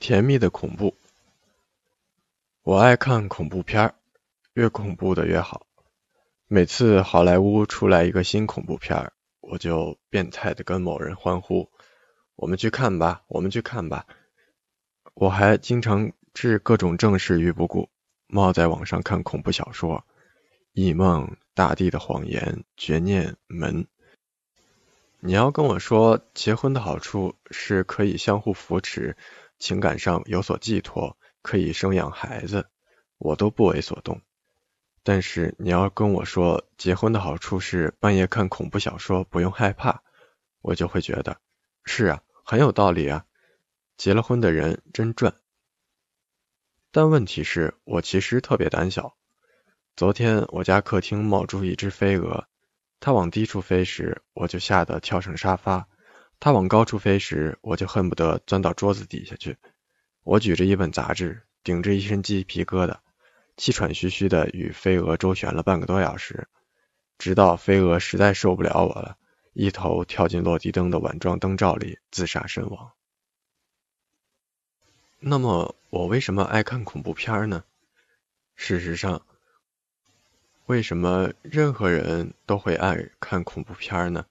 [0.00, 0.96] 甜蜜的恐怖，
[2.62, 3.94] 我爱看恐怖片儿，
[4.54, 5.66] 越恐怖的越好。
[6.48, 11.70] 每次好莱坞出来一个新恐怖片，我就变态的跟某人欢呼
[12.34, 14.06] ：“我们去看吧，我们去看吧！”
[15.12, 17.90] 我还经常置各种正事于不顾，
[18.26, 19.98] 冒在网上看恐怖小说，
[20.72, 22.42] 《异梦》《大地的谎言》
[22.74, 23.84] 《绝念》《门》。
[25.18, 29.18] 你要跟我说结婚的好处是可以相互扶持。
[29.60, 32.66] 情感上有所寄托，可以生养孩子，
[33.18, 34.20] 我都不为所动。
[35.02, 40.02] 但是你要跟我说结婚的好处是半夜看恐怖小说不用害怕，
[40.62, 41.38] 我就会觉得
[41.84, 43.24] 是啊，很有道理啊。
[43.96, 45.34] 结了婚的人真赚。
[46.90, 49.14] 但问题是我其实特别胆小。
[49.94, 52.46] 昨天我家客厅冒出一只飞蛾，
[52.98, 55.86] 它往低处飞时，我就吓得跳上沙发。
[56.40, 59.58] 它往高处飞时，我就恨不得钻到桌子底下去。
[60.24, 62.96] 我举着一本杂志，顶着一身鸡皮疙瘩，
[63.58, 66.48] 气喘吁吁的与飞蛾周旋了半个多小时，
[67.18, 69.18] 直到飞蛾实在受不了我了，
[69.52, 72.92] 一头跳进落地灯的碗状灯罩里，自杀身亡。
[75.18, 77.64] 那么，我为什么爱看恐怖片呢？
[78.56, 79.26] 事实上，
[80.64, 84.24] 为什么任何人都会爱看恐怖片呢？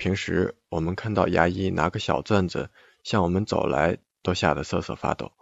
[0.00, 2.70] 平时我们看到牙医拿个小钻子
[3.04, 5.32] 向我们走来，都吓得瑟瑟发抖。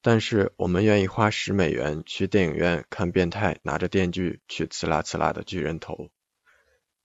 [0.00, 6.12] 但是我们愿意花十美元去电影院看变态拿着电锯去刺啦刺啦的巨人头。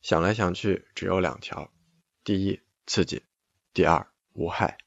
[0.04, 1.72] 想来想去，只有两条：
[2.24, 3.24] 第一，刺激；
[3.74, 4.78] 第二，无害。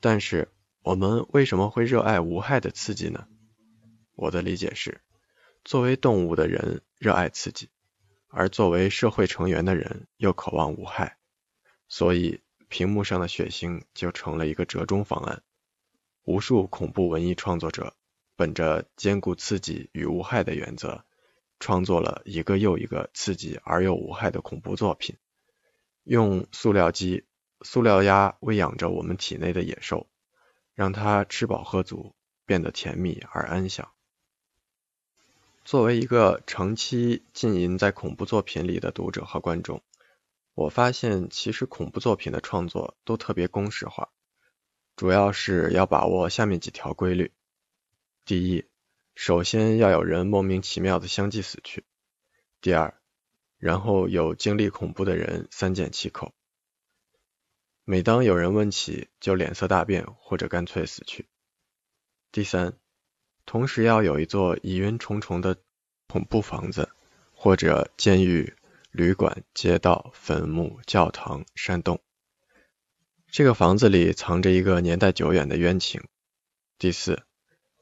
[0.00, 0.48] 但是
[0.82, 3.28] 我们为什么会热爱无害的刺激呢？
[4.16, 5.00] 我的理解是，
[5.64, 7.68] 作为动物的人热爱刺激。
[8.30, 11.18] 而作为社会成员的人又渴望无害，
[11.88, 15.42] 所以屏幕上的血腥就成了一个折中方案。
[16.22, 17.94] 无数恐怖文艺创作者
[18.36, 21.04] 本着兼顾刺激与无害的原则，
[21.58, 25.16] 创作了一个又一个刺激而又无害的恐怖作品，
[26.04, 27.26] 用塑料鸡、
[27.62, 30.08] 塑料鸭喂养着我们体内的野兽，
[30.74, 32.14] 让它吃饱喝足，
[32.46, 33.90] 变得甜蜜而安详。
[35.70, 39.84] 作为一个长期浸淫在恐怖作品里的读者和观众，
[40.52, 44.10] 我发现其实恐怖作品的创作都特别公式化，
[44.96, 47.32] 主要是要把握下面几条规律：
[48.24, 48.64] 第一，
[49.14, 51.82] 首先要有人莫名其妙的相继死去；
[52.60, 53.00] 第二，
[53.56, 56.32] 然后有经历恐怖的人三缄其口；
[57.84, 61.26] 每当有人问起，就脸色大变或者干脆死去；
[62.32, 62.76] 第三。
[63.50, 65.56] 同时要有一座疑云重重的
[66.06, 66.88] 恐怖房子，
[67.32, 68.54] 或者监狱、
[68.92, 72.00] 旅馆、街道、坟墓、教堂、山洞。
[73.26, 76.04] 这个房子里藏着一个年代久远的冤情。
[76.78, 77.24] 第四，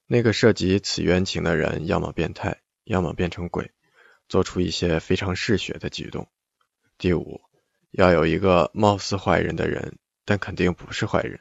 [0.07, 3.71] 那个涉及此冤情的人，要么变态，要么变成鬼，
[4.27, 6.31] 做出一些非常嗜血的举动。
[6.97, 7.43] 第五，
[7.91, 11.37] 要有一个貌似坏人的人，但肯定不是坏人；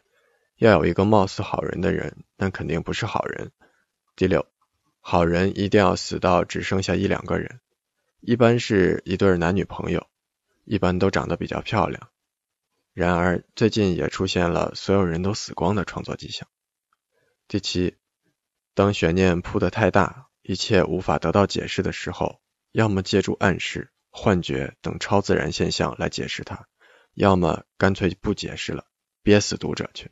[0.58, 3.54] 要有一个貌似好人的人，但肯定不是好人。
[4.18, 4.48] 第六，
[5.00, 7.62] 好人一定要死到只剩下一两个人，
[8.20, 10.08] 一般是一对男女朋友，
[10.66, 12.10] 一般都长得比较漂亮。
[12.94, 16.48] 然而最近也出现了所有人都死光的创作迹象。
[17.48, 17.96] 第七，
[18.74, 22.42] 当悬念铺得太大，一切无法得到解释的时候，
[22.72, 26.68] 要么借助暗示、幻觉等超自然现象来解释它，
[27.14, 28.88] 要么干脆不解释了，
[29.22, 30.10] 憋死读者去。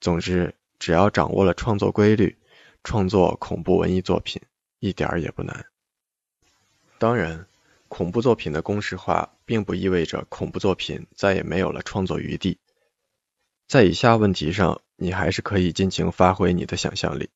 [0.00, 2.38] 总之，只要掌握了创作规律。
[2.84, 4.42] 创作恐怖文艺作品
[4.78, 5.66] 一点儿也不难。
[6.98, 7.46] 当然，
[7.88, 12.58] 恐怖作品的公式化并不意味着恐怖作品再也没有了创作余地。
[13.66, 17.30] 在以下问题上，你还是可以尽情发挥你的想象力：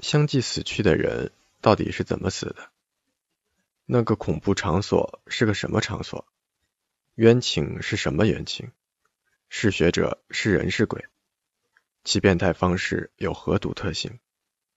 [0.00, 2.70] 相继死去的人到底是怎么死的？
[3.86, 6.26] 那个恐怖场所是个什么场所？
[7.14, 8.70] 冤情是什么冤情？
[9.48, 11.06] 嗜血者是人是鬼？
[12.06, 14.20] 其变态方式有何独特性？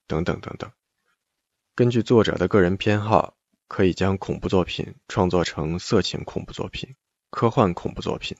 [0.07, 0.71] 等等等等。
[1.75, 3.37] 根据作者的个人偏好，
[3.67, 6.95] 可以将恐怖作品创作成色情恐怖作品、
[7.29, 8.35] 科幻恐怖作品、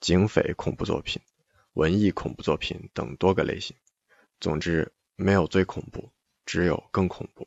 [0.00, 1.22] 警匪恐怖作品、
[1.74, 3.76] 文艺恐怖作品等多个类型。
[4.40, 6.10] 总之，没有最恐怖，
[6.44, 7.46] 只有更恐怖。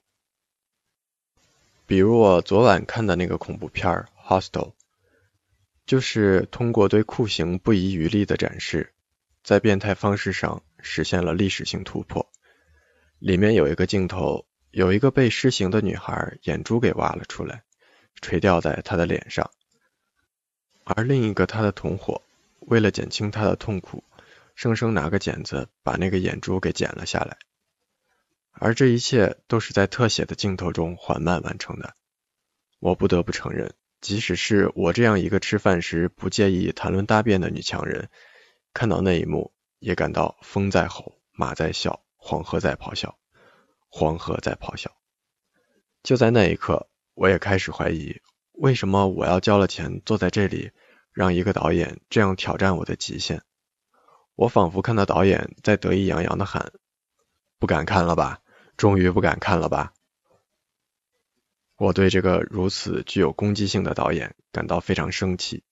[1.86, 3.94] 比如我昨晚看的那个恐怖片
[4.26, 4.70] 《Hostel》，
[5.86, 8.94] 就是通过对酷刑不遗余力的展示。
[9.48, 12.30] 在变态方式上实现了历史性突破。
[13.18, 17.64] 里面有一个镜头，有一个被施刑的女孩眼珠给挖了出来，
[18.22, 19.50] 垂吊在她的脸上，
[20.84, 22.22] 而另一个她的同伙
[22.60, 24.04] 为了减轻她的痛苦，
[24.54, 27.38] 生生拿个剪子把那个眼珠给剪了下来。
[28.52, 31.94] 而这一切都是在特写的镜头中缓慢完成的。
[32.80, 38.10] 我不得不承认，即使是我这样一个吃饭时不介意谈论大便的女强人，
[38.78, 43.18] 看到那一幕也感到风在吼，马在笑，黄河在咆哮，
[43.90, 44.96] 黄河在咆哮。
[46.04, 48.22] 就在那一刻，我也开始怀疑，
[48.52, 50.70] 为什么我要交了钱坐在这里，
[51.12, 53.42] 让一个导演这样挑战我的极限？
[54.36, 56.72] 我仿佛看到导演在得意洋洋的喊
[57.58, 58.42] ：“不敢看了吧？
[58.78, 59.92] 终于不敢看了吧？”
[61.78, 65.64] 我对这个如此具有攻击性的导演感到非常生气，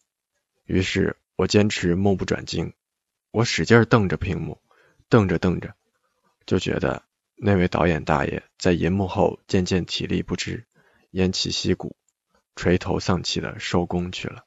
[0.63, 2.73] 于是我坚持目不转睛，
[3.35, 4.61] 我使劲瞪着屏幕，
[5.09, 5.75] 瞪着瞪着，
[6.45, 7.03] 就觉得
[7.35, 10.65] 那位导演大爷在银幕后渐渐体力不支，
[11.11, 11.97] 偃旗息鼓，
[12.55, 14.45] 垂头丧气的收工去了。